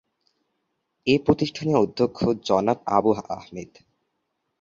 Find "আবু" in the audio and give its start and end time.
2.87-3.11